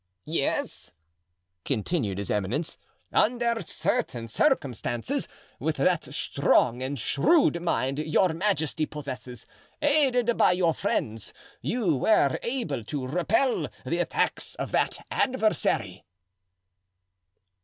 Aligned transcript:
"Yes," 0.25 0.93
continued 1.63 2.17
his 2.17 2.31
eminence; 2.31 2.79
"under 3.13 3.61
certain 3.61 4.27
circumstances, 4.27 5.27
with 5.59 5.75
that 5.75 6.11
strong 6.11 6.81
and 6.81 6.97
shrewd 6.97 7.61
mind 7.61 7.99
your 7.99 8.29
majesty 8.33 8.87
possesses, 8.87 9.45
aided 9.79 10.35
by 10.37 10.53
your 10.53 10.73
friends, 10.73 11.35
you 11.61 11.95
were 11.95 12.39
able 12.41 12.83
to 12.83 13.05
repel 13.05 13.67
the 13.85 13.99
attacks 13.99 14.55
of 14.55 14.71
that 14.71 15.05
adversary." 15.11 16.03